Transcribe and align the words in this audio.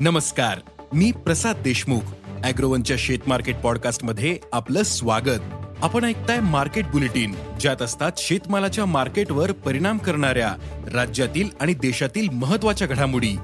नमस्कार 0.00 0.58
मी 0.92 1.12
प्रसाद 1.12 1.56
देशमुख 1.64 2.00
अॅग्रोवनच्या 2.44 2.96
शेत 3.00 3.18
मार्केट 3.26 3.56
पॉडकास्टमध्ये 3.56 4.38
आपलं 4.52 4.82
स्वागत. 4.82 5.40
आपण 5.82 6.04
ऐकताय 6.04 6.40
मार्केट 6.40 6.86
बुलेटिन 6.86 7.34
ज्यात 7.60 7.82
असतात 7.82 8.12
शेतमालाच्या 8.16 8.86
मार्केटवर 8.86 9.52
परिणाम 9.52 9.98
करणाऱ्या 9.98 10.54
राज्यातील 10.94 11.48
आणि 11.60 11.74
देशातील 11.74 12.28
महत्त्वाच्या 12.28 12.88
घडामोडी. 12.88 13.36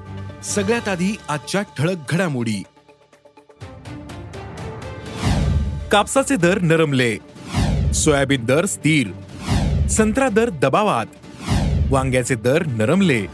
सगळ्यात 0.45 0.89
आधी 0.89 1.17
आजच्या 1.29 1.63
ठळक 1.63 1.97
घडामोडी. 2.09 2.63
कापसाचे 5.93 6.37
दर 6.37 6.59
नरमले. 6.59 7.17
सोयाबीन 7.93 8.45
दर 8.45 8.65
स्थिर. 8.65 9.07
संत्रा 9.89 10.29
दर 10.29 10.51
दबावात. 10.51 11.07
वांग्याचे 11.91 12.35
दर 12.35 12.67
नरमले. 12.67 13.27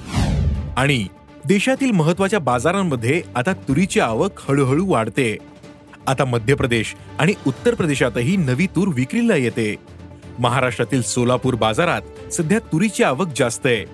आणि 0.76 1.06
देशातील 1.46 1.90
महत्त्वाच्या 1.90 2.38
बाजारांमध्ये 2.38 3.22
आता 3.34 3.52
तुरीची 3.52 4.00
आवक 4.00 4.30
हळूहळू 4.48 4.86
वाढते. 4.86 5.38
आता 6.06 6.24
मध्य 6.24 6.54
प्रदेश 6.54 6.94
आणि 7.18 7.34
उत्तर 7.46 7.74
प्रदेशातही 7.74 8.36
नवी 8.36 8.66
तूर 8.66 8.88
विक्रीला 8.94 9.36
येते. 9.36 9.76
महाराष्ट्रातील 10.38 11.02
सोलापूर 11.02 11.54
बाजारात 11.54 12.32
सध्या 12.32 12.58
तुरीची 12.58 13.02
आवक 13.02 13.26
जास्त 13.36 13.66
आहे. 13.66 13.84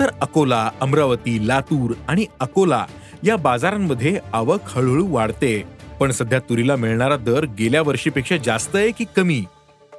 तर 0.00 0.06
अकोला 0.20 0.70
अमरावती 0.80 1.48
लातूर 1.48 1.94
आणि 2.08 2.26
अकोला 2.40 2.86
या 3.24 3.36
बाजारांमध्ये 3.36 4.18
आवक 4.32 4.60
हळूहळू 4.64 5.06
वाढते. 5.08 5.62
पण 6.00 6.10
सध्या 6.10 6.38
तुरीला 6.38 6.76
मिळणारा 6.76 7.16
दर 7.16 7.44
गेल्या 7.44 7.82
वर्षीपेक्षा 7.82 8.36
जास्त 8.36 8.76
आहे 8.76 8.90
की 8.90 9.04
कमी? 9.16 9.44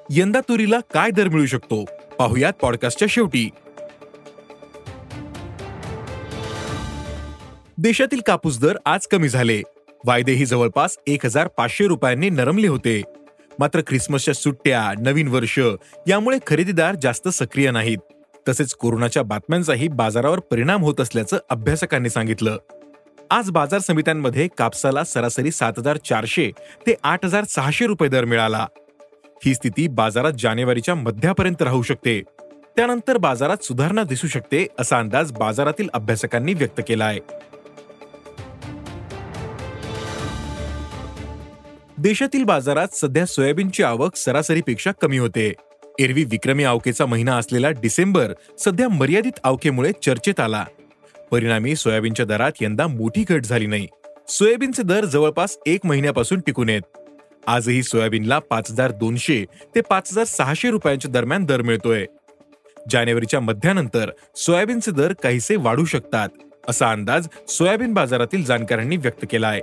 यंदा 0.09 0.39
तुरीला 0.39 0.79
काय 0.93 1.09
दर 1.11 1.27
मिळू 1.27 1.45
शकतो? 1.45 1.85
पाहुयात 2.19 2.53
पॉडकास्टच्या 2.53 3.07
शेवटी. 3.11 3.49
देशातील 7.83 8.19
कापूस 8.27 8.59
दर 8.59 8.77
आज 8.85 9.05
कमी 9.07 9.29
झाले. 9.29 9.61
वायदेही 10.05 10.45
जवळपास 10.45 10.97
एक 11.07 11.25
हजार 11.25 11.47
पाचशे 11.47 11.87
रुपयांनी 11.87 12.29
नरमले 12.29 12.67
होते. 12.67 13.01
मात्र 13.59 13.81
ख्रिसमसच्या 13.87 14.33
सुट्ट्या 14.33 14.81
नवीन 14.99 15.27
वर्ष 15.27 15.57
यामुळे 16.07 16.37
खरेदीदार 16.47 16.95
जास्त 17.01 17.27
सक्रिय 17.27 17.71
नाहीत. 17.71 17.97
तसेच 18.49 18.73
कोरोनाच्या 18.73 19.23
बातम्यांचाही 19.23 19.87
बाजारावर 19.87 20.39
परिणाम 20.39 20.83
होत 20.83 21.01
असल्याचं 21.01 21.37
अभ्यासकांनी 21.49 22.09
सांगितलं. 22.09 22.57
आज 23.31 23.49
बाजार 23.49 23.79
समित्यांमध्ये 23.79 24.47
कापसाला 24.57 25.03
सरासरी 25.03 25.51
सात 25.51 25.73
हजार 25.77 25.97
चारशे 25.97 26.49
ते 26.87 26.95
आठ 27.03 27.25
हजार 27.25 27.43
सहाशे 27.49 27.85
रुपये 27.85 28.09
दर 28.09 28.25
मिळाला. 28.25 28.65
ही 29.45 29.55
स्थिती 29.55 29.87
बाजारात 29.87 30.33
जानेवारीच्या 30.39 30.95
मध्यापर्यंत 30.95 31.61
राहू 31.61 31.81
शकते. 31.81 32.21
त्यानंतर 32.75 33.17
बाजारात 33.17 33.63
सुधारणा 33.63 34.03
दिसू 34.03 34.27
शकते 34.27 34.67
असा 34.79 34.99
अंदाज 34.99 35.31
बाजारातील 35.31 35.89
अभ्यासकांनी 35.93 36.53
व्यक्त 36.53 36.81
केला 36.87 37.05
आहे 37.05 37.19
देशातील 42.01 42.43
बाजारात 42.43 42.95
सध्या 42.95 43.25
सोयाबीनची 43.25 43.83
आवक 43.83 44.15
सरासरीपेक्षा 44.15 44.91
कमी 44.91 45.17
होते. 45.17 45.51
एरवी 45.99 46.23
विक्रमी 46.23 46.63
आवकेचा 46.63 47.05
महिना 47.05 47.35
असलेला 47.35 47.69
डिसेंबर 47.69 48.31
सध्या 48.59 48.87
मर्यादित 48.89 49.39
आवकेमुळे 49.43 49.91
चर्चेत 50.03 50.39
आला. 50.39 50.63
परिणामी 51.31 51.75
सोयाबीनच्या 51.75 52.25
दरात 52.25 52.61
यंदा 52.61 52.87
मोठी 52.87 53.23
घट 53.29 53.45
झाली 53.45 53.65
नाही. 53.65 53.87
सोयाबीनचे 54.27 54.83
दर 54.83 55.05
जवळपास 55.05 55.57
एक 55.65 55.85
महिन्यापासून 55.85 56.39
टिकून 56.39 56.69
आहेत. 56.69 56.81
आजही 57.47 57.83
सोयाबीनला 57.83 58.39
पाच 58.39 58.71
हजार 58.71 58.91
दोनशे 58.91 59.43
ते 59.75 59.81
पाच 59.81 60.11
हजार 60.11 60.23
सहाशे 60.23 60.69
रुपयांच्या 60.69 61.11
दरम्यान 61.11 61.45
दर 61.45 61.61
मिळतोय. 61.61 62.05
जानेवारीच्या 62.91 63.39
मध्यानंतर 63.39 64.09
सोयाबीनचे 64.35 64.91
दर 64.91 65.13
काहीसे 65.23 65.55
वाढू 65.55 65.85
शकतात 65.85 66.29
असा 66.69 66.91
अंदाज 66.91 67.27
सोयाबीन 67.47 67.93
बाजारातील 67.93 68.43
जाणकारांनी 68.45 68.97
व्यक्त 68.97 69.25
केला 69.31 69.47
आहे 69.47 69.61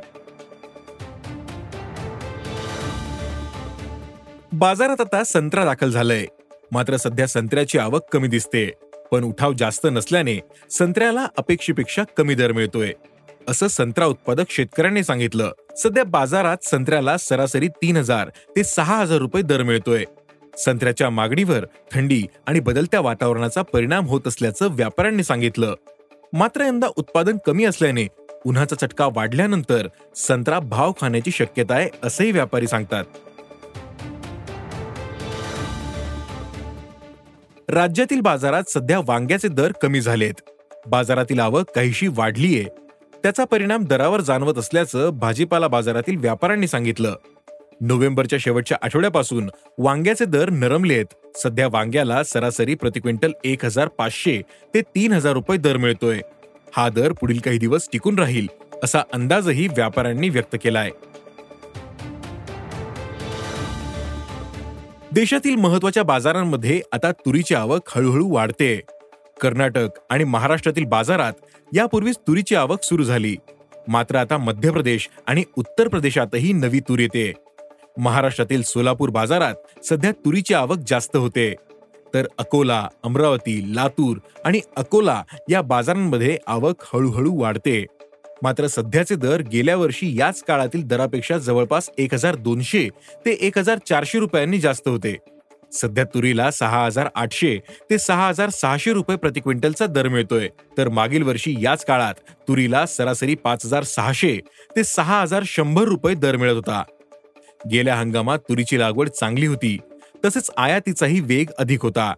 बाजारात 4.58 5.00
आता 5.00 5.24
संत्रा 5.24 5.64
दाखल 5.64 5.90
झालंय. 5.90 6.26
मात्र 6.72 6.96
सध्या 6.96 7.26
संत्र्याची 7.26 7.78
आवक 7.78 8.00
कमी 8.12 8.28
दिसते. 8.28 8.72
पण 9.12 9.24
उठाव 9.24 9.52
जास्त 9.52 9.86
नसल्याने 9.90 10.40
संत्र्याला 10.70 11.26
अपेक्षेपेक्षा 11.38 12.02
कमी 12.16 12.34
दर 12.34 12.52
मिळतोय. 12.52 12.92
असं 13.48 13.68
संत्रा 13.68 14.06
उत्पादक 14.06 14.44
शेतकऱ्यांनी 14.50 15.04
सांगितलं. 15.04 15.52
सध्या 15.76 16.04
बाजारात 16.04 16.56
संत्र्याला 16.62 17.16
सरासरी 17.16 17.68
तीन 17.68 17.96
हजार 17.96 18.28
ते 18.56 18.64
सहा 18.64 18.96
हजार 18.96 19.18
रुपये 19.18 19.42
दर 19.42 19.62
मिळतोय. 19.62 20.04
संत्र्याच्या 20.58 21.10
मागणीवर 21.10 21.64
थंडी 21.92 22.22
आणि 22.46 22.60
बदलत्या 22.60 23.00
वातावरणाचा 23.00 23.62
परिणाम 23.62 24.06
होत 24.06 24.20
असल्याचं 24.26 24.68
व्यापाऱ्यांनी 24.70 25.24
सांगितलं. 25.24 25.74
मात्र 26.32 26.60
यंदा 26.60 26.86
उत्पादन 26.96 27.36
कमी 27.46 27.64
असल्याने 27.64 28.06
उन्हाचा 28.46 28.76
चटका 28.76 29.08
वाढल्यानंतर 29.12 29.88
संत्रा 30.16 30.58
भाव 30.58 30.92
खाण्याची 31.00 31.30
शक्यता 31.30 31.74
आहे 31.74 31.88
असंही 32.02 32.32
व्यापारी 32.32 32.66
सांगतात. 32.66 33.04
राज्यातील 37.70 38.20
बाजारात 38.20 38.62
सध्या 38.68 38.98
वांग्याचे 38.98 39.48
दर 39.48 39.72
कमी 39.82 40.00
झालेत. 40.00 40.34
बाजारातील 40.86 41.40
आवक 41.40 41.70
काहीशी 41.74 42.08
वाढलीये. 42.08 42.64
त्याचा 43.22 43.44
परिणाम 43.44 43.84
दरावर 43.84 44.20
जाणवत 44.20 44.58
असल्याचं 44.58 45.10
भाजीपाला 45.10 45.68
बाजारातील 45.68 46.16
व्यापाऱ्यांनी 46.16 46.68
सांगितलं. 46.68 47.14
नोव्हेंबरच्या 47.80 48.38
शेवटच्या 48.38 48.78
आठवड्यापासून 48.82 49.50
वांग्याचे 49.78 50.24
दर 50.24 50.50
नरमलेत. 50.50 51.06
सध्या 51.36 51.68
वांग्याला 51.68 52.22
सरासरी 52.24 52.74
प्रति 52.74 53.00
क्विंटल 53.00 53.32
एक 53.44 53.64
हजार 53.64 53.88
पाचशे 53.88 54.42
ते 54.74 54.80
तीन 54.80 55.12
हजार 55.12 55.32
रुपये 55.32 55.58
दर 55.58 55.76
मिळतोय. 55.76 56.20
हा 56.76 56.88
दर 56.88 57.12
पुढील 57.12 57.38
काही 57.38 57.58
दिवस 57.58 57.88
टिकून 57.92 58.18
राहील 58.18 58.46
असा 58.84 59.02
अंदाजही 59.12 59.68
व्यापाऱ्यांनी 59.68 60.28
व्यक्त 60.28 60.56
केलाय. 60.62 60.90
देशातील 65.12 65.54
महत्त्वाच्या 65.54 66.02
बाजारांमध्ये 66.02 66.80
आता 66.92 67.12
तुरीची 67.12 67.54
आवक 67.54 67.80
हळूहळू 67.88 68.34
वाढते. 68.34 68.80
कर्नाटक 69.40 69.88
आणि 70.10 70.24
महाराष्ट्रातील 70.24 70.84
बाजारात 70.84 71.32
यापूर्वीच 71.74 72.18
तुरीची 72.18 72.54
आवक 72.54 72.82
सुरू 72.82 73.04
झाली. 73.04 73.36
मात्र 73.88 74.16
आता 74.16 74.36
मध्य 74.36 74.70
प्रदेश 74.70 75.08
आणि 75.26 75.44
उत्तर 75.56 75.88
प्रदेशातही 75.88 76.52
नवी 76.52 76.80
तूर 76.80 76.98
येते. 76.98 77.32
महाराष्ट्रातील 77.98 78.62
सोलापूर 78.62 79.08
बाजारात 79.08 79.54
सध्या 79.84 80.12
तुरीची 80.12 80.54
आवक 80.54 80.78
जास्त 80.86 81.16
होते. 81.16 81.54
तर 82.14 82.26
अकोला 82.38 82.88
अमरावती 83.02 83.76
लातूर 83.76 84.16
आणि 84.44 84.60
अकोला 84.76 85.22
या 85.50 85.62
बाजारांमध्ये 85.62 86.38
आवक 86.46 86.74
हळूहळू 86.94 87.40
वाढते. 87.40 87.86
मात्र 88.42 88.66
सध्याचे 88.66 89.14
दर 89.14 89.40
गेल्या 89.40 89.76
वर्षी 89.76 90.18
याच 90.18 90.42
काळातील 90.42 90.82
दरापेक्षा 90.82 91.38
जवळपास 91.38 91.90
एक 91.98 92.14
हजार 92.14 92.34
दोनशे 92.34 92.88
ते 93.26 93.30
एक 93.30 93.58
हजार 93.58 93.78
चारशे 93.88 94.18
रुपयांनी 94.18 94.58
जास्त 94.58 94.88
होते. 94.88 95.16
सध्या 95.72 96.04
तुरीला 96.04 96.50
सहा 96.50 96.84
हजार 96.84 97.08
आठशे 97.14 97.58
ते 97.90 97.98
सहा 97.98 98.28
हजार 98.28 98.50
सहाशे 98.50 98.92
रुपये 98.92 99.16
प्रति 99.16 99.40
क्विंटलचा 99.40 99.86
दर 99.86 100.08
मिळतोय. 100.08 100.48
तर 100.78 100.88
मागील 100.88 101.22
वर्षी 101.22 101.54
याच 101.60 101.84
काळात 101.84 102.14
तुरीला 102.48 102.86
सरासरी 102.86 103.34
पाच 103.34 103.66
हजार 103.66 103.82
सहाशे 103.82 104.38
ते 104.76 104.84
सहा 104.84 105.20
हजार 105.20 105.42
शंभर 105.46 105.82
रुपये 105.82 106.14
दर 106.14 106.36
मिळत 106.36 106.54
होता. 106.54 106.82
गेल्या 107.70 107.96
हंगामात 107.96 108.38
तुरीची 108.38 108.78
लागवड 108.78 109.08
चांगली 109.08 109.46
होती. 109.46 109.78
तसेच 110.24 110.50
आयातीचाही 110.56 111.20
वेग 111.20 111.50
अधिक 111.58 111.82
होता. 111.82 112.14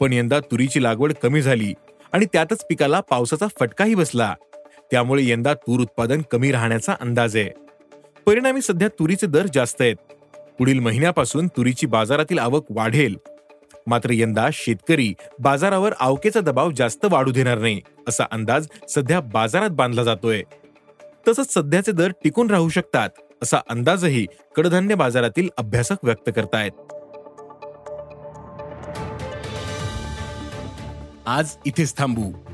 पण 0.00 0.12
यंदा 0.12 0.40
तुरीची 0.40 0.82
लागवड 0.82 1.12
कमी 1.12 1.42
झाली 1.42 1.74
आणि 2.12 2.26
त्यातच 2.32 2.64
पिकाला 2.68 3.00
पावसाचा 3.00 3.46
फटकाही 3.60 3.94
बसला. 3.94 4.34
त्यामुळे 4.90 5.28
यंदा 5.28 5.54
तूर 5.54 5.80
उत्पादन 5.80 6.22
कमी 6.30 6.52
राहण्याचा 6.52 6.94
अंदाज 7.00 7.36
आहे. 7.36 7.50
परिणामी 8.26 8.62
सध्या 8.62 8.88
तुरीचे 8.88 9.26
दर 9.26 9.46
जास्त 9.54 9.82
आहेत. 9.82 9.96
पुढील 10.58 10.78
महिन्यापासून 10.78 11.48
तुरीची 11.48 11.86
बाजारातील 11.86 12.38
आवक 12.38 12.66
वाढेल. 12.70 13.16
मात्र 13.86 14.10
यंदा 14.12 14.48
शेतकरी 14.52 15.14
बाजारावर 15.38 15.92
आवकेचा 16.00 16.40
दबाव 16.40 16.70
जास्त 16.70 17.06
वाढू 17.10 17.30
देणार 17.30 17.58
नाही 17.58 17.80
असा 18.08 18.24
अंदाज 18.30 18.68
सध्या 18.88 19.20
बाजारात 19.20 19.70
बांधला 19.70 20.02
जातोय. 20.02 20.42
तसंच 21.28 21.54
सध्याचे 21.54 21.92
दर 21.92 22.10
टिकून 22.10 22.50
राहू 22.50 22.68
शकतात 22.68 23.08
असा 23.42 23.56
अंदाजही 23.70 24.26
कडधान्य 24.56 24.94
बाजारातील 24.94 25.48
अभ्यासक 25.56 25.96
व्यक्त 26.02 26.30
करतायत. 26.36 26.72
आज 31.26 31.56
इथेच 31.66 31.96
थांबू. 31.98 32.53